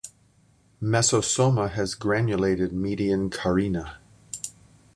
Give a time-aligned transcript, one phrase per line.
[0.81, 3.99] Mesosoma has granulated median carina.